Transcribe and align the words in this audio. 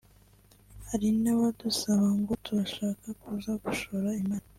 Hari 0.87 1.07
n’abadusaba 1.21 2.07
ngo 2.19 2.33
turashaka 2.45 3.07
kuza 3.21 3.51
gushora 3.63 4.09
imari 4.21 4.47